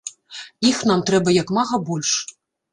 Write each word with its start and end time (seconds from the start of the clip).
Іх 0.69 0.79
нам 0.93 1.05
трэба 1.11 1.37
як 1.41 1.55
мага 1.61 1.83
больш. 1.91 2.11